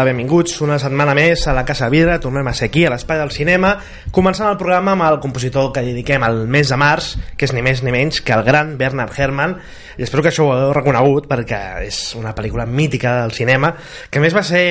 [0.00, 3.18] Hola, benvinguts una setmana més a la Casa Vidre, tornem a ser aquí a l'Espai
[3.20, 3.74] del Cinema,
[4.16, 7.60] començant el programa amb el compositor que dediquem al mes de març, que és ni
[7.60, 9.58] més ni menys que el gran Bernard Herrmann,
[10.00, 13.74] i espero que això ho heu reconegut perquè és una pel·lícula mítica del cinema,
[14.08, 14.64] que més va ser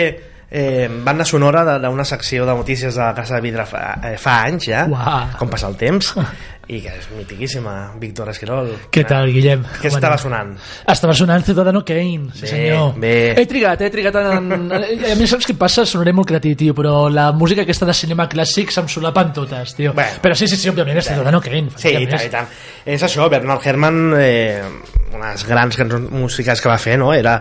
[0.50, 4.40] eh, banda sonora d'una secció de notícies de la Casa de Vidre fa, eh, fa
[4.48, 5.36] anys ja, Uah.
[5.38, 6.16] com passa el temps,
[6.70, 8.68] i que és mitiquíssima, Víctor Esquirol.
[8.94, 9.64] Què tal, Guillem?
[9.82, 10.52] Què estava sonant?
[10.94, 12.92] Estava sonant Ciudadano Kane, sí Bé, senyor.
[13.02, 13.14] bé.
[13.42, 14.70] He trigat, he trigat en...
[14.70, 15.88] A mi saps què passa?
[15.90, 19.96] Sonaré molt creatiu, tio, però la música aquesta de cinema clàssic se'm solapen totes, tio.
[19.98, 20.06] Bé.
[20.22, 21.74] Però sí, sí, sí, òbviament, és Ciudadano Kane.
[21.74, 22.54] Sí, i tant, i tant.
[22.86, 24.62] És això, Bernard Herrmann, eh,
[25.14, 27.14] unes grans cançons musicals que va fer, no?
[27.14, 27.40] Era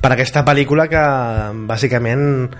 [0.00, 1.04] per aquesta pel·lícula que
[1.68, 2.50] bàsicament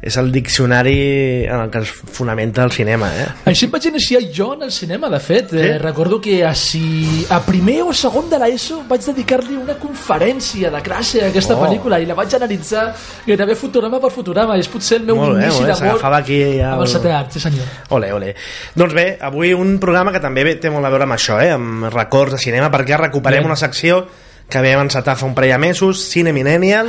[0.00, 3.24] és el diccionari en el que es fonamenta el cinema, eh?
[3.50, 5.50] Així em vaig iniciar jo en el cinema, de fet.
[5.50, 5.58] Sí?
[5.58, 10.70] Eh, recordo que a, si, a primer o segon de l'ESO vaig dedicar-li una conferència
[10.70, 11.64] de classe a aquesta Oh.
[11.64, 12.92] pel·lícula i la vaig analitzar
[13.26, 14.56] gairebé fotograma per fotograma.
[14.56, 17.12] És potser el meu Molt bé, inici molt bé, d'amor aquí ja amb el- setè
[17.18, 17.66] art, sí senyor.
[17.90, 18.34] Ole, ole.
[18.76, 21.50] Doncs bé, avui un programa que també té molt a veure amb això, eh?
[21.50, 23.46] amb records de cinema, perquè recuperem Bé.
[23.46, 24.06] una secció
[24.48, 26.88] que vam encetar fa un parell de mesos, Cine Millennial,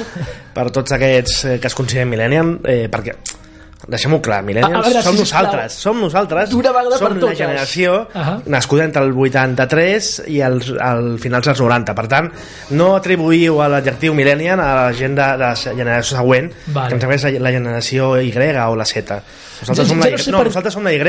[0.55, 3.17] per tots aquests eh, que es consideren Millennial, eh, perquè
[3.89, 5.41] deixem-ho clar, Millennials veure, som sisplau.
[5.47, 8.35] nosaltres, som nosaltres, D'una vegada som la generació Ahà.
[8.45, 11.95] nascuda entre el 83 i els, al finals dels 90.
[11.97, 12.27] Per tant,
[12.77, 16.87] no atribuïu a l'adjectiu millennial a la gent de, de la generació següent, Vale.
[16.89, 18.31] que em sembla que és la generació Y
[18.67, 19.19] o la Z.
[19.61, 21.01] Nosaltres, Ja- som ja la, no sé no, per- nosaltres som la Y,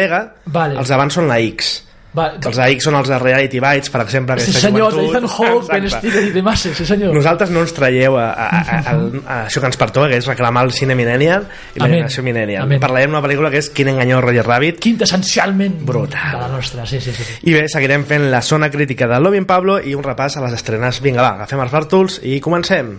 [0.46, 0.78] Vale.
[0.80, 1.84] els d'abans són la X.
[2.10, 4.34] Va, Que els X són els de Reality Bites, per exemple.
[4.42, 5.14] Sí senyors, joventut.
[5.14, 5.84] Ethan Hawke, Ben.
[5.92, 7.12] Stiller i demás, sí senyor.
[7.14, 10.26] Nosaltres no ens traieu a, a, a, a, a això que ens pertoca, que és
[10.26, 12.66] reclamar el cine millennial i la generació millennial.
[12.66, 12.82] Amén.
[12.82, 16.34] Parlarem d'una pel·lícula que és Quin enganyó Roger Rabbit, Quintessencialment Brutal.
[16.34, 17.22] de la nostra, sí, sí, sí.
[17.22, 17.38] sí.
[17.46, 20.58] i bé, seguirem fent la zona crítica de Lovin Pablo i un repàs a les
[20.58, 20.98] estrenes.
[21.04, 22.96] Vinga, va, agafem els bàrtols i comencem.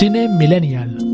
[0.00, 1.09] Cine Millennial.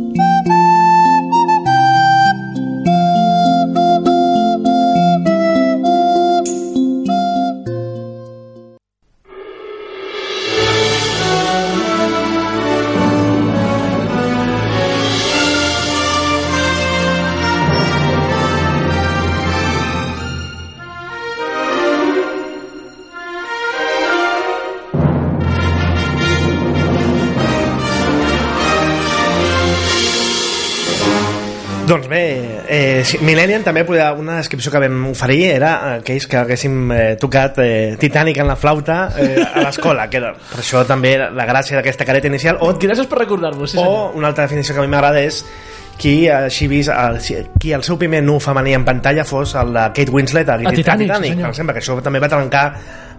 [31.86, 35.70] Doncs bé, eh, sí, Millennium també podia, una descripció que vam oferir era
[36.00, 40.32] aquells que haguéssim eh, tocat eh, Titanic en la flauta eh, a l'escola, que era,
[40.34, 44.32] per això també la gràcia d'aquesta careta inicial, o, Gràcies per recordar-vos, sí o una
[44.32, 45.44] altra definició que a mi m'agrada és
[45.96, 47.20] qui així vist el,
[47.60, 50.74] qui el seu primer nu femení en pantalla fos el de Kate Winslet a, A
[50.74, 51.46] Titanic, sí, senyor.
[51.46, 52.66] per exemple, que això també va trencar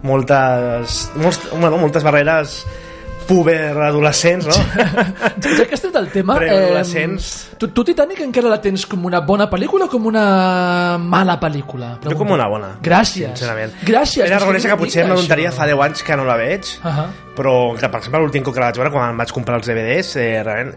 [0.04, 2.60] moltes, molts, bueno, moltes barreres
[3.28, 4.56] puber adolescents, no?
[4.56, 6.38] Ja, ja que estem del tema...
[6.40, 7.30] Preadolescents.
[7.60, 11.96] tu, tu Titanic encara la tens com una bona pel·lícula o com una mala pel·lícula?
[12.06, 12.74] Jo com una bona.
[12.84, 13.34] Gràcies.
[13.36, 13.76] Sincerament.
[13.88, 14.24] Gràcies.
[14.26, 15.58] He de és reconèixer que potser em això.
[15.58, 17.10] fa 10 anys que no la veig, Ahà.
[17.38, 19.68] però que, per exemple, l'últim cop que la vaig veure, quan em vaig comprar els
[19.70, 20.76] DVDs, eh, realment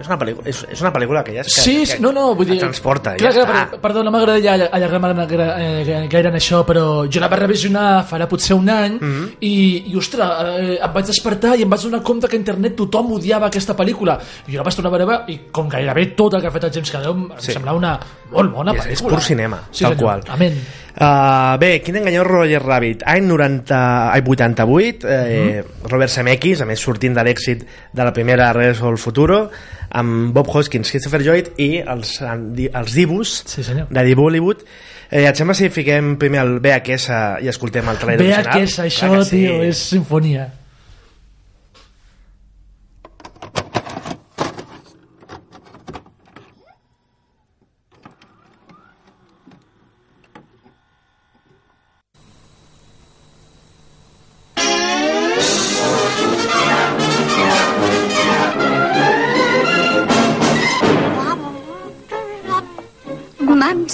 [0.00, 2.12] és una pel·lícula, és, és una pel·lícula que ja és que, Sí, que, sí, no,
[2.12, 2.58] no, vull dir...
[2.60, 3.70] transporta, clar, ja clar, està.
[3.70, 8.26] per- Perdó, no m'agradaria allargar-me eh, gaire en això, però jo la vaig revisionar farà
[8.28, 9.28] potser un any Mhm.
[9.40, 10.28] i, i, ostres,
[10.58, 13.76] eh, em vaig despertar i em vaig donar compte que a internet tothom odiava aquesta
[13.76, 14.18] pel·lícula.
[14.46, 16.64] I jo la vaig tornar a veure i com gairebé tot el que ha fet
[16.64, 17.52] el James Cameron em Sí.
[17.52, 17.98] semblava una
[18.30, 19.08] molt bona És- és pel·lícula.
[19.14, 20.22] pur cinema, sí, tal senyor.
[20.22, 20.22] qual.
[20.34, 20.62] Amén.
[20.96, 25.88] Uh, bé, quin enganyó Roger Rabbit any 90, ai, 88 eh, Mhm.
[25.90, 27.62] Robert Zemeckis a més sortint de l'èxit
[27.92, 29.50] de la primera Res al Futuro
[29.90, 33.88] amb Bob Hoskins, Christopher Lloyd i els, els Dibus Sí, senyor.
[33.90, 34.64] de Dibu Hollywood
[35.10, 38.60] Eh, et sembla si fiquem primer el VHS i escoltem el trailer original?
[38.62, 39.38] és això, sí.
[39.38, 40.50] tio, és sinfonia.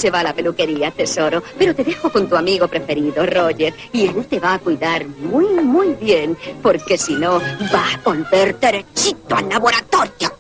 [0.04, 4.06] Se va a la peluquería, tesoro, pero te dejo con tu amigo preferido, Roger, y
[4.06, 7.40] él te va a cuidar muy, muy bien, porque si no,
[7.74, 10.30] va a volver derechito al laboratorio.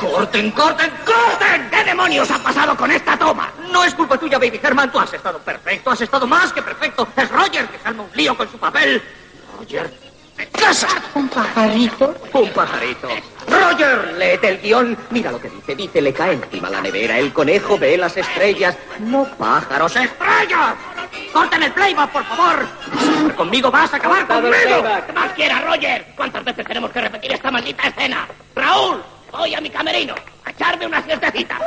[0.00, 1.70] ¡Corten, corten, corten!
[1.72, 3.52] ¿Qué demonios ha pasado con esta toma?
[3.72, 4.92] No es culpa tuya, Baby Herman.
[4.92, 7.08] Tú has estado perfecto, has estado más que perfecto.
[7.16, 9.02] Es Roger que se un lío con su papel.
[9.58, 9.90] Roger,
[10.70, 11.02] ¿te casas?
[11.14, 12.14] ¿Un pajarito?
[12.32, 13.08] Un pajarito.
[13.48, 14.96] Roger, léete el guion.
[15.10, 15.74] Mira lo que dice.
[15.74, 17.18] Dice, le cae encima la nevera.
[17.18, 18.76] El conejo ve las estrellas.
[19.00, 20.74] No pájaros, estrellas.
[21.32, 22.66] Corten el playback, por favor.
[23.36, 24.84] Conmigo vas a acabar conmigo.
[25.06, 26.06] ¿Qué más quieras, Roger?
[26.16, 28.28] ¿Cuántas veces tenemos que repetir esta maldita escena?
[28.54, 31.58] Raúl, voy a mi camerino a echarme una siestecita.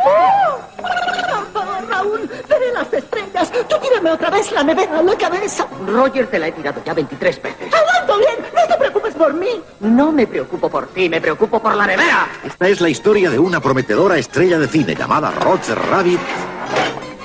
[1.90, 3.52] Raúl, veré las estrellas.
[3.52, 5.68] Tú tírame otra vez la nevera a la cabeza.
[5.86, 7.74] Roger, te la he tirado ya 23 veces.
[7.74, 9.62] Aguanto bien, no te preocupes por mí.
[9.80, 12.28] No me preocupo por ti, me preocupo por la nevera.
[12.44, 16.20] Esta es la historia de una prometedora estrella de cine llamada Roger Rabbit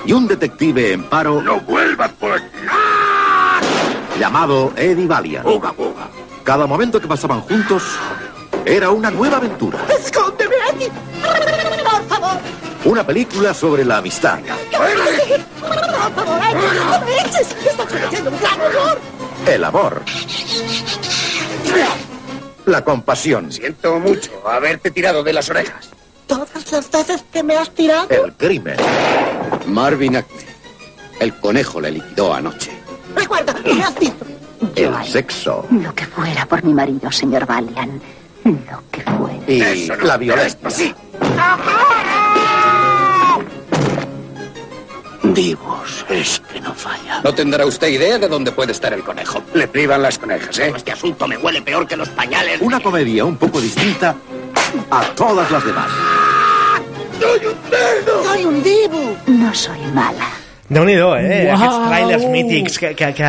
[0.05, 2.47] y un detective en paro ¡No vuelvas por aquí!
[4.19, 5.47] llamado Eddie Valiant.
[5.47, 6.09] ¡Uga, uga!
[6.43, 7.85] Cada momento que pasaban juntos
[8.69, 9.79] era una nueva aventura.
[9.89, 10.89] Escóndeme aquí.
[11.23, 12.39] Por favor,
[12.85, 14.39] Una película sobre la amistad,
[14.71, 17.57] por favor, ay, no me eches.
[17.67, 18.99] Estás cometiendo un gran error.
[19.47, 20.03] el amor,
[22.67, 25.89] la compasión, Siento mucho haberte tirado de las orejas.
[26.27, 28.09] Todas las veces que me has tirado.
[28.11, 28.77] el crimen,
[29.67, 30.47] Marvin Acme.
[31.21, 32.71] El conejo le liquidó anoche.
[33.17, 34.15] Recuerda, me has dicho.
[34.77, 38.03] el sexo Lo que fuera por mi marido, señor Valiant.
[38.49, 39.39] Lo que fuera.
[39.47, 40.59] y Eso no la violencia.
[40.65, 40.95] así.
[45.23, 47.21] Divos, es que no falla.
[47.23, 49.43] No tendrá usted idea de dónde puede estar el conejo.
[49.55, 50.73] Le privan las conejas, ¿eh?
[50.75, 52.61] Este asunto me huele peor que los pañales.
[52.61, 54.15] Una comedia un poco distinta
[54.91, 55.91] a todas las demás.
[58.25, 59.17] Soy un dibu.
[59.27, 60.29] No soy mala.
[60.69, 61.47] Déu-n'hi-do, eh?
[61.49, 61.55] Uau!
[61.57, 63.29] Aquests trailers mítics que, que, que...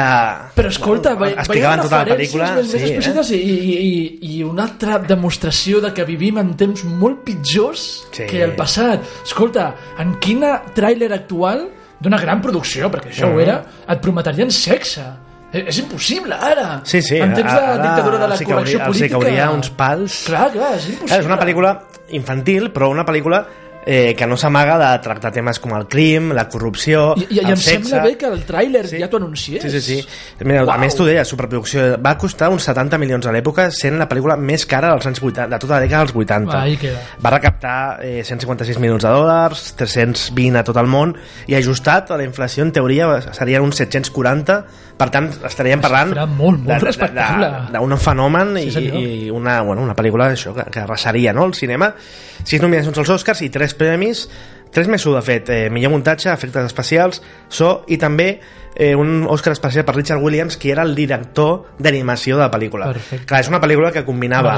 [0.57, 2.49] Però escolta, ve, explicaven tota la pel·lícula.
[2.67, 3.37] Sí, eh?
[3.37, 8.25] i, i, i, i una altra demostració de que vivim en temps molt pitjors Sí.
[8.27, 9.05] que el passat.
[9.23, 9.69] Escolta,
[10.03, 11.69] en quina tràiler actual
[11.99, 15.05] d'una gran producció, perquè això ho era, et prometrien sexe.
[15.53, 16.81] Eh, És impossible, ara.
[16.83, 17.17] Sí, sí.
[17.23, 19.15] En temps de ara dictadura de la hi correcció cauria- els hi política.
[19.17, 20.19] cauria uns pals.
[20.27, 21.17] Clar, clar, és impossible.
[21.23, 21.71] És una pel·lícula
[22.19, 23.45] infantil, però una pel·lícula
[23.85, 27.39] eh, que no s'amaga de tractar temes com el crim, la corrupció, I, i, i
[27.43, 27.79] el em sexe...
[27.89, 28.99] sembla bé que el tràiler Sí.
[29.01, 29.61] ja t'ho anunciés.
[29.63, 30.43] Sí, sí, sí.
[30.45, 30.65] Mira.
[30.73, 34.35] A més, t'ho deia, superproducció va costar uns 70 milions a l'època, sent la pel·lícula
[34.37, 36.59] més cara dels anys 80, de tota la dècada dels 80.
[36.61, 36.99] Ahí queda.
[37.23, 41.15] Va recaptar eh, 156 milions de dòlars, 320 a tot el món,
[41.47, 44.63] i ajustat a la inflació, en teoria, serien uns 740,
[44.99, 47.49] per tant, estaríem parlant Xifra molt, molt respectable.
[47.71, 48.99] d'un fenomen Sí, i, senyor.
[48.99, 51.93] i una, bueno, una pel·lícula això, que, que arrasaria no, el cinema.
[52.43, 54.25] Sis nominacions als Oscars i tres premis,
[54.75, 58.29] tres més de fet, eh, millor muntatge, efectes especials, so i també
[58.75, 62.91] eh, un Oscar especial per Richard Williams, que era el director d'animació de la pel·lícula.
[62.93, 63.25] Perfecte.
[63.25, 64.53] Clar, és una pel·lícula que combinava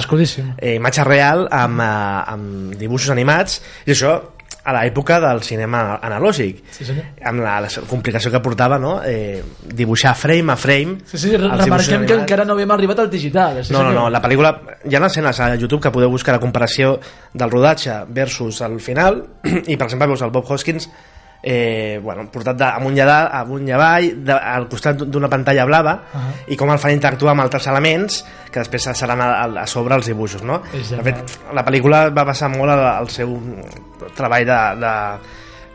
[0.58, 4.18] eh, imatge real amb, eh, amb dibuixos animats, i això
[4.64, 7.06] a l'època del cinema analògic Sí, senyor.
[7.26, 9.00] amb la, la complicació que portava no?
[9.04, 13.64] eh, dibuixar frame a frame Sí, sí, remarquem que encara no havíem arribat al digital.
[13.64, 14.54] Sí, No, no, no, la pel·lícula...
[14.86, 17.00] Hi ha escenes a YouTube que podeu buscar la comparació
[17.34, 19.24] del rodatge versus el final
[19.72, 20.90] i, per exemple, veus el Bob Hoskins
[21.44, 25.66] eh, bueno, portat de, amunt i, a, amunt i avall de, al costat d'una pantalla
[25.66, 26.20] blava uh.
[26.20, 26.54] -huh.
[26.54, 29.30] i com el fan interactuar amb altres elements que després seran a,
[29.64, 30.62] a, sobre els dibuixos no?
[30.72, 33.30] De fet, la pel·lícula va passar molt al, al seu
[34.18, 34.94] treball de, de,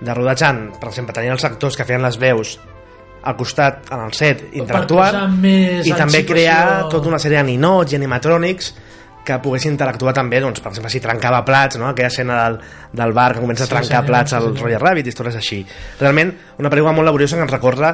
[0.06, 2.56] de rodatge en, per exemple, tenir els actors que feien les veus
[3.26, 7.94] al costat, en el set, interactuant més i també crear tota una sèrie de ninots
[7.94, 8.70] i animatrònics
[9.26, 11.88] que poguessin interactuar també, doncs, per exemple, si trencava plats, no?
[11.90, 12.60] aquella escena del,
[12.94, 14.62] del bar que comença a Sí, trencar senyor, plats sí, al senyor.
[14.62, 15.58] Roger Rabbit, històries així.
[15.98, 16.30] Realment,
[16.62, 17.90] una pel·lícula molt laboriosa que ens recorda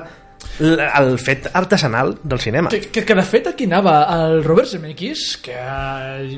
[0.61, 2.68] el fet artesanal del cinema.
[2.68, 5.54] Que, que, que de fet aquí anava el Robert Zemeckis que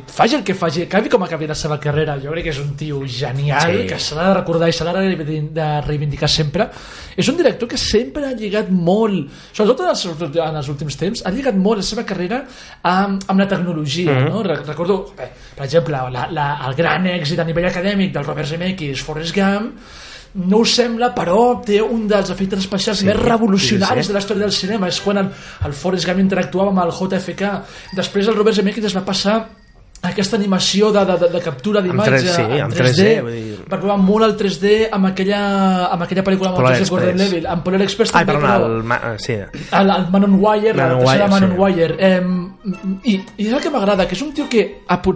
[0.07, 2.75] faci el que faci acabi com acabi la seva carrera jo crec que és un
[2.79, 3.87] tio genial Sí.
[3.89, 6.69] que s'ha de recordar i s'ha de reivindicar- de reivindicar sempre
[7.17, 10.05] és un director que sempre ha lligat molt sobretot en els,
[10.49, 12.45] en els últims temps ha lligat molt la seva carrera
[12.83, 14.29] amb, amb la tecnologia Mhm.
[14.31, 14.43] no?
[14.43, 18.49] Re- recordo, bé, per exemple la, la, el gran èxit a nivell acadèmic del Robert
[18.49, 19.79] Zemeckis Forrest Gump
[20.35, 24.13] no ho sembla, però té un dels efectes especials Sí, més revolucionaris sí, sí.
[24.13, 24.89] de la història del cinema.
[24.91, 25.29] És quan el,
[25.69, 27.53] el Forrest Gump interactuava amb el JFK.
[27.95, 29.37] Després el Robert Zemeckis es va passar
[30.11, 33.65] aquesta animació de, de, de, captura d'imatge tres- sí, en amb 3D, 3D, vull dir-
[33.73, 35.41] va provar molt el 3D amb aquella,
[35.87, 36.91] amb aquella pel·lícula amb el Polar Express.
[36.91, 39.33] Gordon-Levitt amb Polar Express Ai, també, perdona, però el, ma- sí.
[39.33, 41.45] el, el Man on Wire, Man la tercera Wire, Man sí.
[41.45, 41.97] on Wire.
[41.99, 42.23] Eh,
[43.05, 44.63] i, I és el que m'agrada, que és un tio que,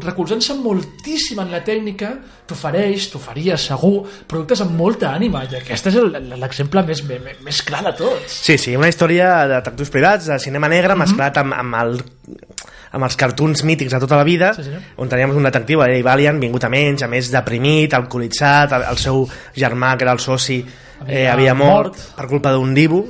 [0.08, 2.14] recolzant-se moltíssim en la tècnica,
[2.48, 7.62] t'ofereix, t'oferia segur, productes amb molta ànima, i aquest és el- l'exemple més, més, més
[7.62, 8.32] clar de tots.
[8.44, 10.98] Sí, sí, una història de detectius privats, de cinema negre, Mhm.
[11.04, 12.02] mesclat amb, amb, el,
[12.92, 14.80] amb els cartoons mítics de tota la vida, Sí, senyor.
[14.96, 18.96] on teníem un detectiu, Eddie Valiant, vingut a menys, a més deprimit, alcoholitzat, el, el
[18.98, 20.64] seu germà, que era el soci,
[21.00, 21.96] Havia eh, havia mort, mort.
[21.98, 22.16] Mhm.
[22.16, 23.04] per culpa d'un dibu,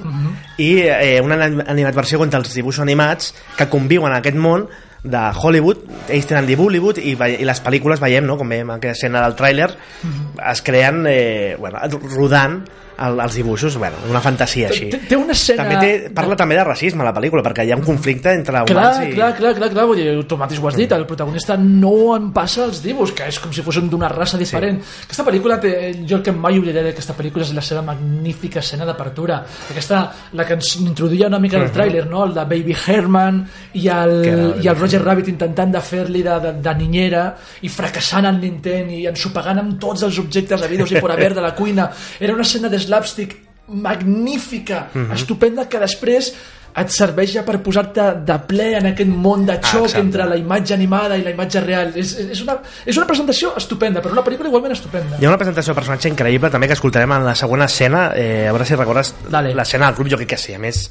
[0.59, 4.67] i eh, una ani- animadversió contra els dibuixos animats que conviuen en aquest món
[5.03, 5.79] de Hollywood,
[6.11, 8.37] ells tenen de Bollywood i, i les pel·lícules veiem, no?
[8.37, 9.71] com veiem aquella escena del tràiler
[10.03, 10.41] Mhm.
[10.51, 11.79] es creen eh, bueno,
[12.17, 12.65] rodant
[13.07, 15.65] el, els dibuixos, bueno, una fantasia així Té, té una escena...
[15.65, 18.67] també té, parla també de racisme la pel·lícula perquè hi ha un conflicte entre Clar,
[18.67, 19.13] humans i...
[19.15, 22.31] clar, clar, clar, clar, vull dir, tu mateix ho has dit, el protagonista no en
[22.35, 24.81] passa els dibuix, que és com si fossin d'una raça diferent.
[24.83, 25.05] Sí.
[25.09, 25.73] Aquesta pel·lícula, té,
[26.09, 29.41] jo el que mai oblidaré d'aquesta pel·lícula és la seva magnífica escena d'apertura.
[29.71, 30.03] Aquesta,
[30.39, 32.25] la que ens introduïa una mica en el tràiler, no?
[32.27, 33.43] el de Baby Herman
[33.79, 34.17] i el,
[34.63, 37.25] i el Roger Rabbit intentant de fer-li de, de, de niñera
[37.63, 41.45] i fracassant en l'intent i ensopegant amb tots els objectes habidos i por haver de
[41.45, 41.89] la cuina.
[42.19, 43.37] Era una escena de slapstick
[43.69, 45.13] magnífica, Mhm.
[45.13, 46.33] estupenda, que després
[46.79, 49.99] et serveix ja per posar-te de ple en aquest món de xoc exacte.
[50.01, 51.91] entre la imatge animada i la imatge real.
[51.97, 55.19] És, és, una, és una presentació estupenda, però una pel·lícula igualment estupenda.
[55.19, 58.47] Hi ha una presentació de personatge increïble també que escoltarem en la següent escena eh,
[58.49, 59.55] a veure si recordes Dale.
[59.59, 60.85] l'escena del club, jo crec que sí, a més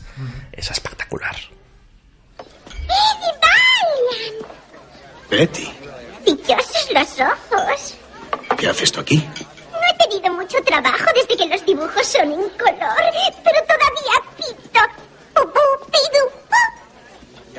[0.52, 1.36] és espectacular
[5.30, 5.68] Betty,
[6.26, 7.96] Brillosos los ojos.
[8.58, 9.26] ¿qué haces tú aquí?
[10.48, 12.80] Mucho trabajo desde que los dibujos son incolor,
[13.44, 14.80] pero todavía pito.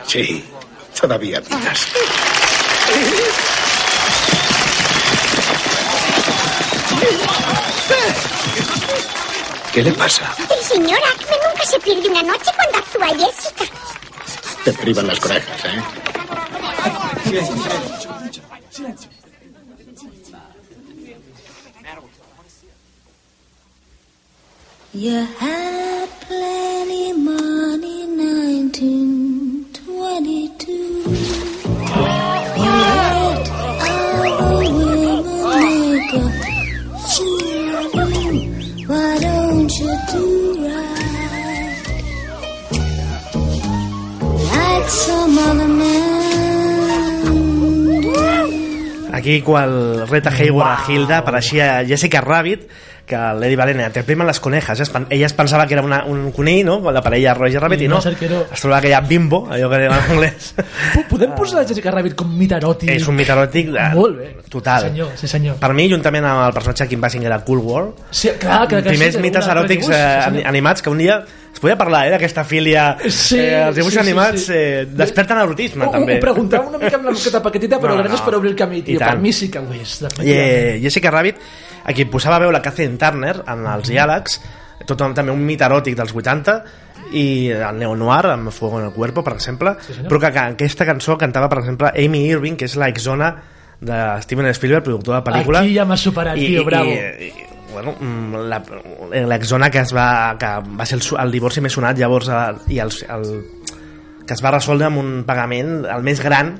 [0.07, 0.51] Sí,
[0.99, 1.87] todavía pitas.
[9.75, 10.35] ¿Qué le pasa?
[10.49, 13.65] El señor Acme nunca se pierde una noche cuando actúa Jessica.
[14.65, 15.83] Te privan las conejas, ¿eh?
[24.95, 30.73] You plenty money, 1922.
[30.73, 30.81] You
[32.57, 36.25] let all the women make a
[37.05, 38.49] fool of you.
[38.89, 40.25] Why don't you do
[40.65, 41.85] right?
[44.49, 47.37] Like some other man do.
[49.13, 52.69] aquí quan reta Hayward a Hilda apareixia Jessica Rabbit
[53.09, 56.03] que l'Eddie Valena te primen les conejas es pen- ella es pensava que era una,
[56.05, 56.77] un conill no?
[56.93, 58.43] la parella Roger Rabbit I no, que no.
[58.53, 60.53] es trobava que hi ha bimbo allò que diuen en anglès
[60.95, 62.91] Po- Podem posar Jessica Rabbit com mit eròtic?
[62.93, 64.29] és un mit eròtic de, Molt bé.
[64.53, 65.57] total Senyor, sí senyor.
[65.59, 68.85] per mi juntament amb el personatge Kim Basinger a Cool World Sí, clar, clar, clar,
[68.93, 71.23] primers sí, mites eròtics eh, sí, animats que un dia
[71.53, 74.53] es podia parlar eh, d'aquesta filia Sí, eh, els dibuixos sí, sí, animats sí.
[74.55, 78.03] Eh, desperten erotisme Ho, també ho preguntava una mica amb la boqueta paquetita, però No,
[78.03, 78.99] no, gràcies per obrir el camí, tio.
[79.01, 81.37] Per mi sí que ho és, I, eh, Jessica Rabbit
[81.89, 84.39] a qui posava veu la Catherine Turner en els diàlegs
[84.87, 86.59] tot també un mit eròtic dels 80
[87.17, 87.25] i
[87.57, 90.11] el neo-noir amb Fuego en el Cuerpo per exemple, Sí, senyor.
[90.13, 93.31] però que, que aquesta cançó cantava per exemple Amy Irving que és la exona
[93.81, 96.91] de Steven Spielberg productor de pel·lícula Aquí ja m'ha superat, tio, bravo.
[96.91, 97.95] i, i, bueno,
[99.29, 102.81] l'exona que es va que va ser el, el divorci més sonat llavors eh, i
[102.85, 103.27] el, el,
[104.27, 106.57] que es va resoldre amb un pagament el més gran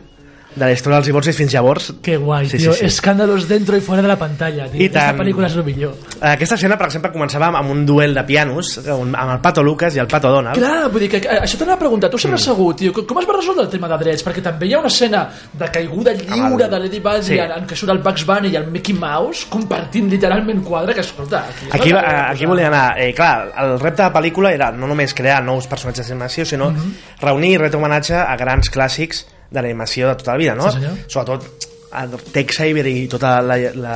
[0.59, 2.73] de la història dels divorcis fins llavors Que guai, Sí, tio.
[2.73, 2.87] sí, sí.
[2.87, 4.81] Escàndalos dentro i fora de la pantalla, tio.
[4.83, 5.21] I Aquesta tant.
[5.21, 5.95] pel·lícula és el millor.
[6.21, 10.01] Aquesta escena, per exemple, començava amb un duel de pianos amb el Pato Lucas i
[10.03, 10.59] el Pato Donald.
[10.59, 12.45] Clar, vull dir que això t'anava a preguntar, tu sempre mm.
[12.45, 14.25] segur, tio, com, es va resoldre el tema de drets?
[14.27, 17.39] Perquè també hi ha una escena de caiguda lliure el- de Lady Baldwin sí.
[17.39, 21.01] en, en què surt el Bugs Bunny i el Mickey Mouse compartint literalment quadre, que
[21.01, 21.45] escolta...
[21.49, 22.99] Aquí, Aquí, va- aquí volia anar...
[22.99, 26.71] Eh, clar, el repte de la pel·lícula era no només crear nous personatges d'animació, sinó
[26.71, 26.95] Mhm.
[27.21, 30.69] reunir i retre homenatge a grans clàssics de l'animació de tota la vida, no?
[30.71, 30.99] Sí, senyor.
[31.07, 33.95] Sobretot a Tex Avery i tota la, la,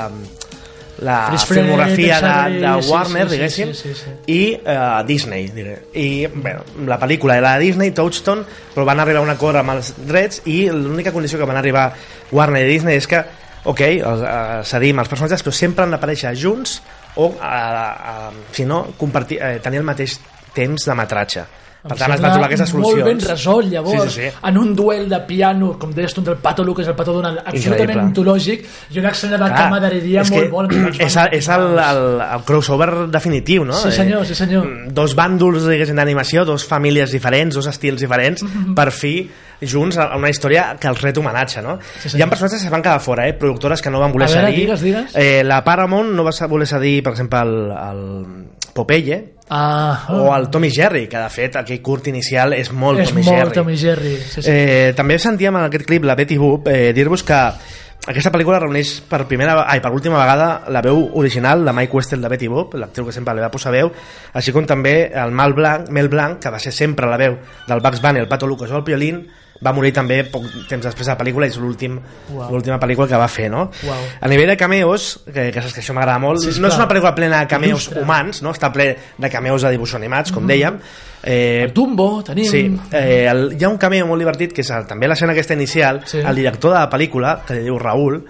[1.02, 4.32] la Fred, filmografia de, Teresa de sí, Warner, sí, sí, diguéssim, sí, sí, sí.
[4.32, 5.76] i uh, Disney, diré.
[5.92, 9.76] I, bueno, la pel·lícula era de Disney, Touchstone, però van arribar a un acord amb
[9.76, 11.90] els drets i l'única condició que van arribar
[12.32, 13.22] Warner i Disney és que,
[13.68, 16.78] ok, els, uh, cedim els personatges, però sempre han d'aparèixer junts
[17.16, 20.16] o, uh, uh, si no, compartir, uh, tenir el mateix
[20.56, 21.44] temps de metratge.
[21.82, 23.00] Per tant, es van trobar aquestes solucions.
[23.02, 24.02] Molt ben resolt, llavors.
[24.04, 24.36] Sí, sí, sí.
[24.48, 27.12] En un duel de piano, com deies tu, entre el Pato Lucas i el Pato
[27.12, 28.04] Donald, absolutament Increïble.
[28.06, 30.22] ontològic, i una escena de Clar, camaraderia
[30.52, 33.74] molt que ens és, el, és el, el, el crossover definitiu, no?
[33.74, 34.66] Sí, senyor, sí, senyor.
[34.66, 38.74] Eh, dos bàndols diguéssim, d'animació, dos famílies diferents, dos estils diferents, Mhm.
[38.78, 39.28] per fi
[39.62, 41.78] junts a una història que els ret homenatge, no?
[42.02, 43.34] Sí, Hi ha personatges que es van quedar fora, eh?
[43.34, 44.60] productores que no van voler A veure, cedir.
[44.60, 45.12] digues, digues.
[45.14, 49.20] Eh, la Paramount no va voler cedir, per exemple, el, el Popeye,
[49.54, 53.20] Ah, o el Tommy Jerry, que de fet aquell curt inicial és molt és Tommy
[53.26, 53.52] molt Jerry.
[53.58, 54.12] Tommy Jerry.
[54.16, 54.48] Sí, sí.
[54.48, 58.94] Eh, també sentíem en aquest clip la Betty Boop eh, dir-vos que aquesta pel·lícula reuneix
[59.10, 62.78] per primera ai, per última vegada la veu original de Mike Westel de Betty Boop,
[62.80, 63.92] l'actriu que sempre li va posar veu,
[64.32, 67.36] així com també el Mal Blanc, Mel Blanc, que va ser sempre la veu
[67.68, 69.26] del Bugs Bunny, el Pato Lucas o el Piolín,
[69.64, 72.00] va morir també poc temps després de la pel·lícula i és l'últim
[72.32, 72.50] Uau.
[72.50, 73.70] l'última pel·lícula que va fer, no?
[73.86, 74.00] Uau.
[74.20, 76.88] A nivell de cameos, que, que saps que això m'agrada molt, Sí, no és una
[76.88, 78.02] pel·lícula plena de cameos Il·lustra.
[78.02, 78.50] humans, no?
[78.52, 80.48] està ple de cameos de dibuixos animats, com Mhm.
[80.50, 80.78] dèiem.
[81.24, 82.44] Eh, El Dumbo, tenim...
[82.50, 85.54] Sí, eh, el, hi ha un cameo molt divertit que és el, també l'escena aquesta
[85.54, 86.18] inicial, Sí.
[86.18, 88.24] el director de la pel·lícula, que li diu Raül,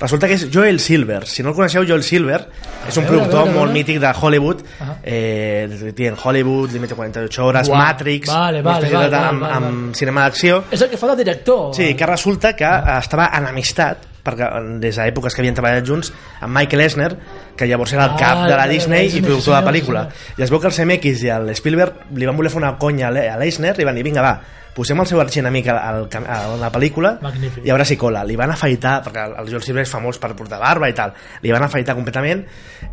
[0.00, 1.26] resulta que és Joel Silver.
[1.26, 2.40] Si no el coneixeu, Joel Silver
[2.88, 4.62] és un productor molt mític de Hollywood,
[5.02, 7.78] eh, en Hollywood, Límite 48 hores, Uau.
[7.78, 10.64] Matrix, Vale, vale, especialitat vale, amb, vale, amb cinema d'acció.
[10.70, 11.74] És el que fa de director.
[11.74, 14.44] Sí, que resulta que eh, estava enemistat perquè
[14.82, 16.10] des d'èpoques que havien treballat junts
[16.42, 17.16] amb Michael Eisner,
[17.56, 20.02] que llavors era el Ah, cap de la Disney i productor de la pel·lícula.
[20.36, 23.08] I es veu que el CMX i el Spielberg li van voler fer una conya
[23.08, 24.34] a l'Eisner i van dir, vinga, va,
[24.78, 27.66] posem el seu arxienemic al, al, cam- a la pel·lícula Magnífic.
[27.66, 28.22] i a veure si cola.
[28.24, 31.12] Li van afaitar, perquè el, el Joel Silver és famós per portar barba i tal,
[31.42, 32.44] li van afaitar completament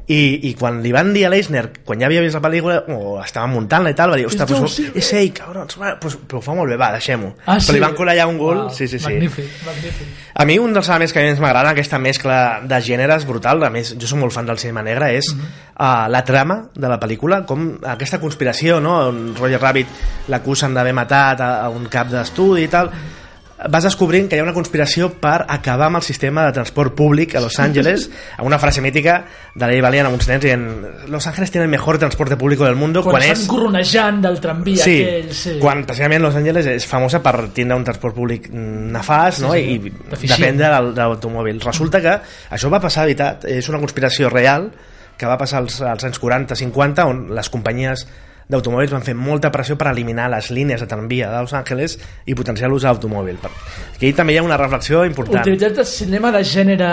[0.09, 3.15] i, i quan li van dir a l'Eisner, quan ja havia vist la pel·lícula, o
[3.23, 6.17] estava muntant-la i tal, va dir, ostres, Joel pues, Silver." és ell, cabrons, va, pues,
[6.27, 7.31] però ho fa molt bé, va, deixem-ho.
[7.45, 7.77] Ah, però sí?
[7.77, 9.05] li van colar ja un gol, Uau, sí, sí, sí.
[9.09, 10.07] Magnífic, magnífic.
[10.35, 13.93] A mi un dels elements que més m'agrada aquesta mescla de gèneres brutal, a més
[13.97, 15.45] jo soc molt fan del cinema negre, és Mhm.
[15.79, 18.97] uh, la trama de la pel·lícula, com aquesta conspiració, no?
[19.09, 19.87] on Roger Rabbit
[20.29, 22.91] l'acusen d'haver matat a, a un cap d'estudi i tal,
[23.55, 27.35] vas descobrint que hi ha una conspiració per acabar amb el sistema de transport públic
[27.35, 29.15] a Los Angeles, amb una frase mítica
[29.55, 30.65] de l'Ei Valient amb uns nens dient
[31.11, 34.41] Los Ángeles tiene el mejor transporte público del mundo Quan, quan, estan és corronejant del
[34.43, 35.55] tramvia sí, aquell, sí.
[35.61, 39.53] quan precisament Los Angeles és famosa per tindre un transport públic nefast no?
[39.55, 40.35] Sí, sí, i deficient.
[40.35, 42.19] dependre de l'automòbil resulta que
[42.51, 44.67] això va passar de veritat és una conspiració real
[45.15, 48.03] que va passar als, als anys 40-50 on les companyies
[48.47, 52.35] d'automòbils van fer molta pressió per eliminar les línies de tramvia de Los Angeles i
[52.37, 52.83] potenciar l'ús
[53.41, 53.51] Per-
[53.95, 56.89] aquí també hi ha una reflexió important Utilitzar el cinema de gènere,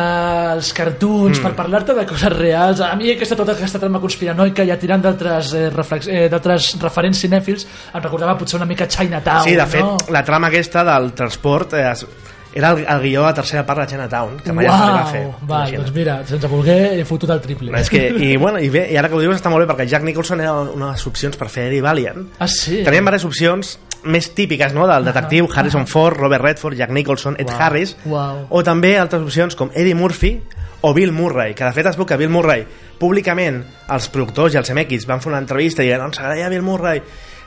[0.55, 1.43] els cartoons, Mm.
[1.43, 2.81] per parlar-te de coses reals.
[2.81, 7.19] A mi aquesta, tota aquesta trama conspiranoica, ja tirant d'altres eh, reflex- eh, d'altres referents
[7.23, 9.97] cinèfils, em recordava potser una mica Chinatown, Sí, de fet, no?
[10.11, 12.07] la trama aquesta del transport eh, es-
[12.55, 15.23] era el, el guió a tercera part de Chinatown, que mai es va fer.
[15.49, 17.73] Va, doncs mira, sense voler he fotut el triple.
[17.81, 19.88] És que, i, bueno, i, bé, I ara que ho dius està molt bé perquè
[19.88, 22.29] Jack Nicholson era una de les opcions per fer Eddie Valiant.
[22.38, 22.83] Ah, sí?
[22.85, 24.87] Tenien diverses opcions més típiques no?
[24.91, 28.47] del detectiu Harrison Ford, Robert Redford, Jack Nicholson, Ed Uau, Harris uau.
[28.51, 30.41] o també altres opcions com Eddie Murphy
[30.83, 32.65] o Bill Murray, que de fet es veu que Bill Murray
[32.99, 33.61] públicament
[33.95, 37.03] els productors i els MX van fer una entrevista i diuen ens agradaria Bill Murray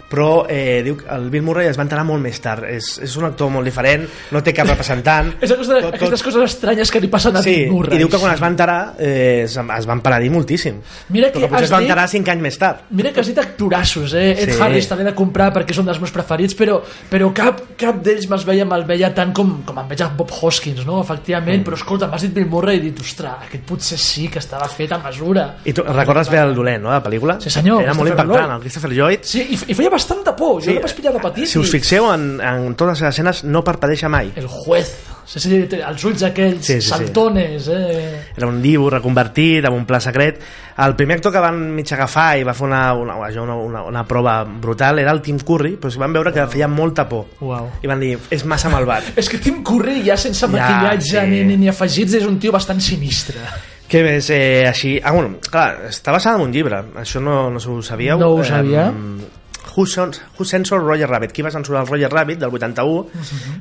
[0.09, 3.15] però eh, diu que el Bill Murray es va enterar molt més tard és, és
[3.17, 7.01] un actor molt diferent no té cap representant És una cosa, aquestes coses estranyes que
[7.01, 7.95] li passen a Sí, Bill Murray.
[7.97, 10.77] i diu que quan es va enterar eh, es, es van paradir moltíssim
[11.09, 13.27] Mira que però que potser es va enterar 5 anys més tard Mira que has
[13.31, 14.31] dit actorassos, eh?
[14.43, 14.61] Ed Sí.
[14.61, 16.77] Harris també de comprar perquè és un dels meus preferits, però,
[17.11, 20.85] però cap, cap d'ells me'ls veia, me'l veia tant com, com em veia Bob Hoskins,
[20.87, 21.01] no?
[21.01, 21.65] Efectivament, Mm.
[21.67, 24.91] però escolta, m'has dit Bill Murray i dit, ostres, aquest potser sí que estava fet
[24.95, 25.57] a mesura.
[25.65, 27.39] i tu recordes bé el dolent, no, la pel·lícula?
[27.41, 30.69] Sí, senyor, era molt impactant, el Christopher Lloyd Sí, i, i feia bastanta por, jo
[30.71, 30.77] Sí.
[30.83, 34.33] vaig pillar de petit si us fixeu en, en totes les escenes no parpadeixa mai
[34.35, 34.91] El juez,
[35.25, 36.89] sí, sí, els ulls aquells Sí, sí, sí.
[36.91, 38.31] saltones, eh?
[38.37, 40.39] era un dibu reconvertit amb un pla secret
[40.83, 44.03] el primer actor que van mig agafar i va fer una, una, una, una, una
[44.05, 47.69] prova brutal era el Tim Curry però si van veure que feia molta por Uau.
[47.81, 51.27] i van dir, és massa malvat És que Tim Curry ja sense Ja, maquillatge sí.
[51.31, 53.39] ni, ni, ni afegits és un tio bastant sinistre.
[53.85, 54.27] Què més?
[54.33, 54.95] Eh, així...
[55.03, 56.79] Ah, bueno, clar, està basada en un llibre.
[56.97, 58.17] Això no, no ho sabíeu.
[58.17, 58.87] No ho sabia.
[59.75, 61.33] Who, Sons- Who Censored Roger Rabbit?
[61.33, 63.07] Qui va censurar el Roger Rabbit del 81?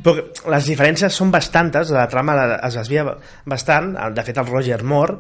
[0.05, 3.07] Però que les diferències són bastantes, la trama es desvia
[3.47, 5.17] bastant, de fet el Roger mor,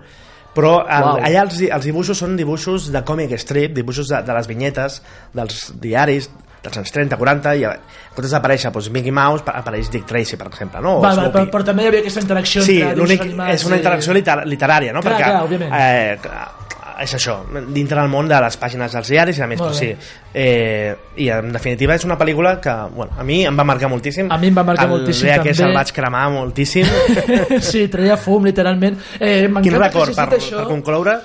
[0.54, 1.20] però el, Uau.
[1.26, 5.00] allà els, els dibuixos són dibuixos de còmic strip, dibuixos de, de les vinyetes,
[5.34, 6.28] dels diaris,
[6.64, 7.80] dels anys 30, 40 i en
[8.14, 10.94] comptes d'aparèixer doncs, Mickey Mouse apareix Dick Tracy per exemple no?
[11.02, 13.04] Va, va, però, però també hi havia aquesta interacció sí, entre
[13.52, 15.02] és una i- interacció liter literària no?
[15.04, 15.74] Clar, perquè clar, òbviament.
[15.76, 16.63] eh,
[17.02, 17.38] és això,
[17.74, 19.90] dintre del món de les pàgines dels diaris i a més, doncs, sí,
[20.34, 24.30] eh, i en definitiva és una pel·lícula que bueno, a mi em va marcar moltíssim
[24.30, 25.54] A mi em va marcar el moltíssim, que també.
[25.54, 26.86] se'l vaig cremar moltíssim
[27.70, 28.98] sí, treia fum, literalment.
[29.18, 30.60] Eh, quin que record per, això.
[30.62, 31.18] per concloure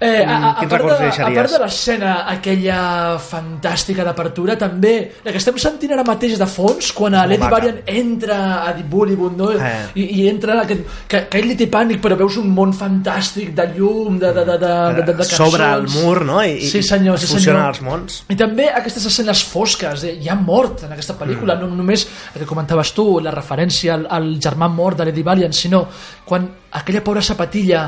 [0.00, 5.30] Eh, a, a, a, part de, a part de l'escena aquella fantàstica d'apertura també la
[5.30, 7.50] que estem sentint ara mateix de fons quan a maca.
[7.52, 9.52] Varian entra a Bollywood no?
[9.54, 9.70] Eh.
[9.94, 12.74] I, i entra en aquest, que, que ell li té pànic però veus un món
[12.74, 16.02] fantàstic de llum de, de, de, de, de, de, de sobre el cançons.
[16.02, 16.40] mur no?
[16.42, 17.60] I, sí senyor, sí senyor.
[17.68, 21.68] els mons I també aquestes escenes fosques, eh, hi ha mort en aquesta pel·lícula, mm.
[21.68, 25.54] no només el que comentaves tu, la referència al, al germà mort de Lady Valiant,
[25.54, 25.84] sinó
[26.26, 27.84] quan aquella pobra sapatilla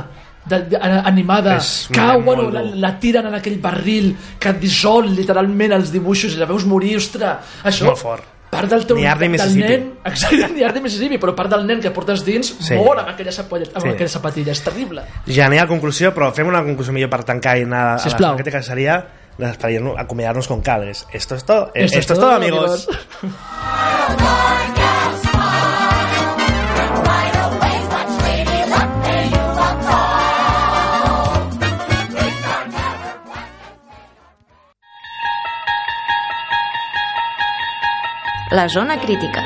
[0.49, 1.57] de, de, animada.
[1.57, 6.41] És cau, bueno, la, la tiren en aquell barril que dissol literalment els dibuixos i
[6.41, 8.25] la veus morir, ostres, això molt fort.
[8.51, 11.91] part del teu Arde, del nen exacte, ni Arde Mississippi però part del nen que
[11.91, 12.75] portes dins Sí.
[12.79, 13.89] mor amb aquella, sapatilla, amb Sí.
[13.91, 15.03] aquella sapatilla és terrible.
[15.27, 18.37] Genial conclusió però fem una conclusió millor per tancar i anar a la Sisplau.
[18.37, 19.07] que seria
[19.99, 22.89] acomiadar-nos con cal és, esto es todo, Esto esto, es es todo, todo, amigos,
[23.23, 24.79] amigos.
[38.51, 39.43] La zona crítica.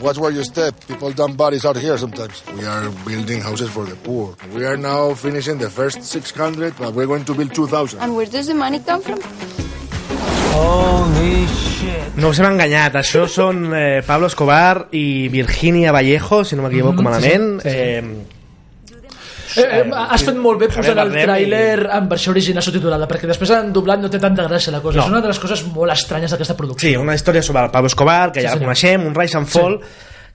[0.00, 0.74] Watch where you step.
[0.86, 2.42] People dump bodies out here sometimes.
[2.56, 4.36] We are building houses for the poor.
[4.54, 7.98] We are now finishing the first 600, but we're going to build 2,000.
[8.00, 9.18] And where does the money come from?
[10.52, 12.16] Holy shit.
[12.18, 16.98] No us hem enganyat, això són eh, Pablo Escobar i Virginia Vallejo, si no m'equivoco
[16.98, 17.60] Mhm, malament.
[17.62, 17.76] sí, sí.
[17.76, 18.17] Eh,
[19.58, 23.50] Eh, eh, has fet molt bé posant el tràiler en versió original subtitulada perquè després
[23.56, 24.98] en doblat no té tanta gràcia la cosa.
[25.00, 25.06] No.
[25.06, 26.88] és una de les coses molt estranyes d'aquesta producció.
[26.88, 29.48] Sí, una història sobre el Pablo Escobar, que Sí, ja la coneixem, un Rise and
[29.50, 29.80] Fall,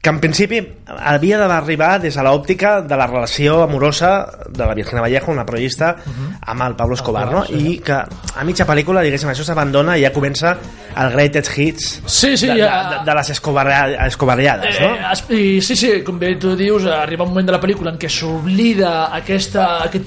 [0.04, 0.58] que en principi
[1.00, 4.10] havia d'arribar des de l'òptica de la relació amorosa
[4.52, 5.94] de la Virginia Vallejo, una periodista,
[6.44, 7.46] amb el Pablo Escobar, no?
[7.48, 7.56] sí.
[7.56, 10.58] I que a mitja pel·lícula, diguéssim, això s'abandona i ja comença
[11.00, 14.90] el Greatest Hits Sí, sí, de, ja- de, de les escobaria, escobariades, no?
[14.92, 17.98] Eh, i, sí, sí, com bé tu dius, arriba un moment de la pel·lícula en
[17.98, 19.56] què s'oblida aquest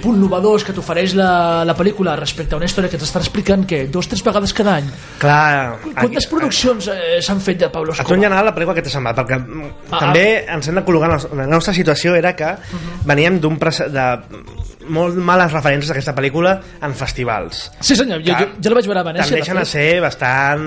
[0.04, 3.86] punt novedós que t'ofereix la, la pel·lícula respecte a una història que t'està explicant que
[3.88, 4.92] dos tres vegades cada any.
[5.24, 8.20] Clar, Quantes produccions eh, s'han fet de Pablo A tu en Escobar?
[8.28, 9.16] general la pel·lícula que t'ha semblat?
[9.24, 11.10] Perquè mm, Ah, també ens hem de col·locar...
[11.36, 12.54] La nostra situació era que
[13.06, 14.06] veníem d'un de
[14.92, 17.66] molt males referències d'aquesta pel·lícula en festivals.
[17.80, 19.28] Sí, senyor, jo, jo, jo la vaig veure a Venècia.
[19.30, 20.66] de Tendeixen a ser bastant...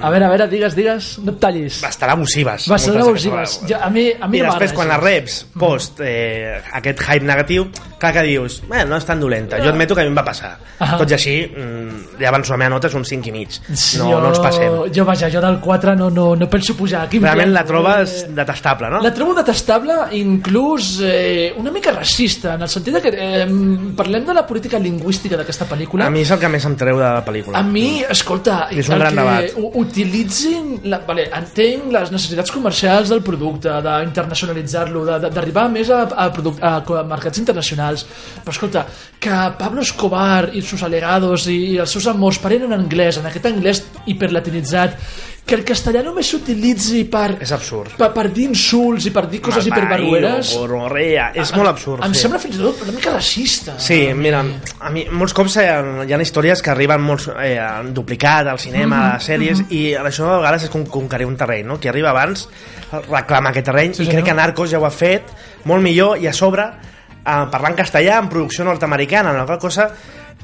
[0.00, 1.80] A veure, a veure, digues, digues, no et tallis.
[1.84, 2.68] bastant abusives.
[2.70, 3.60] Bastant abusives.
[3.68, 7.26] Jo, a mi, a mi I no després, quan la reps post eh, aquest hype
[7.26, 7.68] negatiu,
[8.00, 9.60] clar que dius, eh, no és tan dolenta.
[9.60, 10.54] Jo admeto que a mi em va passar.
[10.80, 10.96] Ah.
[11.00, 13.58] Tot i així, mm, ja avanço la meva nota, és un 5 i mig.
[13.98, 14.78] No, jo, no ens passem.
[14.94, 17.04] Jo, vaja, jo del 4 no, no, no penso pujar.
[17.06, 18.32] Aquí Realment la trobes eh.
[18.40, 19.02] detestable, no?
[19.04, 23.39] La trobo detestable, inclús eh, una mica racista, en el sentit que eh,
[23.96, 26.06] parlem de la política lingüística d'aquesta pel·lícula.
[26.06, 27.58] A mi és el que més em treu de la pel·lícula.
[27.58, 29.50] A mi, escolta, És un gran debat.
[29.80, 30.80] utilitzin...
[30.90, 36.76] La, vale, entenc les necessitats comercials del producte, d'internacionalitzar-lo, d'arribar més a, a, produc- a,
[37.00, 38.06] a mercats internacionals.
[38.44, 38.86] Però escolta,
[39.20, 43.18] que Pablo Escobar i els seus alegados i, i els seus amors parlen en anglès,
[43.20, 44.96] en aquest anglès hiperlatinitzat,
[45.50, 47.96] que el castellà només s'utilitzi per, És absurd.
[47.98, 50.52] per, per dir insults i per dir coses hiperbarrueres...
[51.42, 52.04] És molt absurd.
[52.06, 52.22] Em sí.
[52.22, 53.74] sembla fins i tot una mica racista.
[53.82, 54.44] Sí, mira,
[54.78, 58.52] a mi molts cops hi ha, hi ha històries que arriben molt eh, en duplicat
[58.52, 61.80] al cinema, a les sèries, i això a vegades és com conquerir un terreny, no?
[61.82, 62.46] Qui arriba abans
[63.10, 65.34] reclama aquest terreny, Sí, i crec que Narcos ja ho ha fet
[65.66, 66.70] molt millor, i a sobre,
[67.20, 69.90] eh, parlant castellà, en producció nord-americana, una qual cosa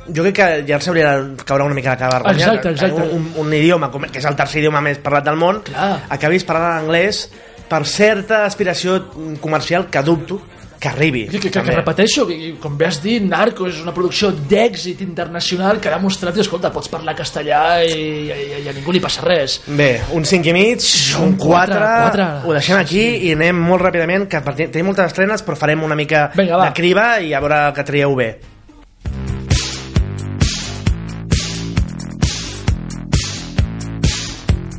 [0.09, 3.03] jo crec que ja els hauria de caure una mica la cara vergonya Exacte, exacte.
[3.03, 6.05] Un, un, un idioma, com- que és el tercer idioma més parlat del món, Clar.
[6.09, 7.27] acabis parlant anglès
[7.69, 9.01] per certa aspiració
[9.41, 10.41] comercial que dubto
[10.79, 11.23] que arribi.
[11.27, 15.01] Que, que, que, que repeteixo, que, com bé has dit, Narcos és una producció d'èxit
[15.01, 17.95] internacional que ha demostrat que, escolta, pots parlar castellà i,
[18.29, 19.63] i, i, a ningú li passa res.
[19.67, 20.85] Bé, un 5 i mig,
[21.17, 22.27] un 4, quatre, quatre.
[22.45, 26.27] ho deixem aquí i anem molt ràpidament, que tenim moltes estrenes, però farem una mica
[26.37, 26.69] Vinga, va.
[26.69, 28.29] de criba i a veure que trieu bé.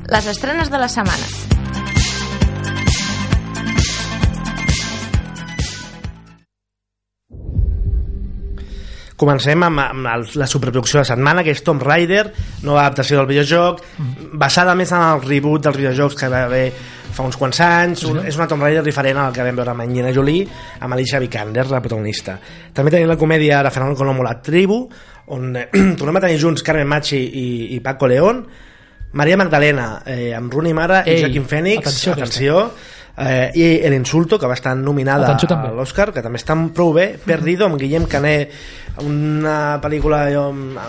[0.08, 1.26] Les estrenes de la setmana.
[9.20, 12.22] Comencem amb, amb el, la superproducció de la setmana, que és Tomb Raider,
[12.64, 13.82] nova adaptació del videojoc,
[14.40, 16.70] basada més en el reboot dels videojocs que va haver
[17.18, 19.84] fa uns quants anys, un, és una Tomb Raider diferent al que vam veure amb
[19.84, 20.48] Angelina Jolie,
[20.80, 22.38] amb Alicia Vikander, la protagonista.
[22.72, 24.80] També tenim la comèdia de Fernando Colomo, La Tribu,
[25.36, 25.68] on eh,
[26.00, 28.46] tornem a tenir junts Carmen Machi i, i Paco León,
[29.18, 32.60] Maria Magdalena, eh, amb Rooney Mara Ei, i Joaquim Phoenix, atenció, atenció,
[33.18, 37.08] eh, i El Insulto, que va estar nominada a l'Oscar, que també està prou bé,
[37.26, 38.54] Perdido, amb Guillem Canet,
[39.04, 40.46] una pel·lícula allò,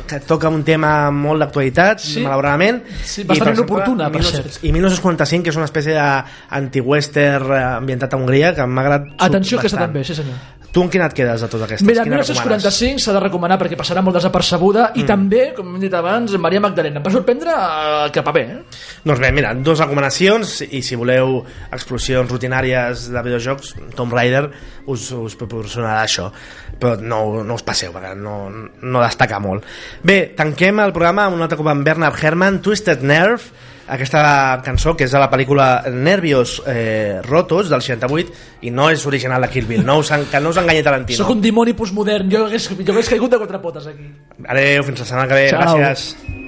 [0.09, 2.21] que toca un tema molt d'actualitat, Sí.
[2.25, 2.83] malauradament.
[3.05, 4.65] Sí, bastant I, exemple, inoportuna, per 19- cert.
[4.65, 9.59] I 1945, que és una espècie d'anti-western eh, ambientat a Hongria, que m'ha agradat Atenció,
[9.59, 9.93] aquesta bastant.
[9.93, 10.39] també, sí senyor.
[10.71, 11.87] Tu en quina et quedes de totes aquestes?
[11.87, 12.29] Mira, Quina recomanes?
[12.45, 16.61] 1945 s'ha de recomanar perquè passarà molt desapercebuda i també, com hem dit abans, Maria
[16.61, 17.01] Magdalena.
[17.01, 18.59] Em va sorprendre eh, cap a bé, eh?
[19.03, 21.41] Doncs bé, mira, dos recomanacions i si voleu
[21.73, 24.51] explosions rutinàries de videojocs, Tomb Raider
[24.87, 26.31] us, us proporcionarà això
[26.79, 28.49] però no, no us passeu perquè no,
[28.83, 29.65] no destaca molt
[30.03, 34.93] bé, tanquem el programa amb un altre cop amb Bernard Herrmann Twisted Nerve aquesta cançó
[34.97, 38.33] que és de la pel·lícula Nervios eh, Rotos del 68
[38.69, 41.23] i no és original de Kill Bill no us, en- que no us enganyi Tarantino
[41.23, 42.29] Sóc un dimoni postmodern.
[42.31, 44.11] Jo hagués, jo hagués caigut de quatre potes aquí.
[44.47, 45.79] adeu, fins la setmana que ve, Ciao.
[45.79, 46.48] gràcies